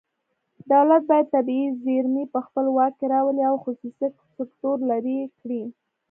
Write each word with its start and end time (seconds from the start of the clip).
دولت 0.71 1.01
باید 1.09 1.31
طبیعي 1.35 1.67
زیرمې 1.83 2.23
په 2.33 2.39
خپل 2.45 2.65
واک 2.75 2.93
کې 2.99 3.05
راولي 3.13 3.43
او 3.49 3.55
خصوصي 3.63 4.07
سکتور 4.37 4.77
لرې 4.89 5.19
کړي 5.39 5.63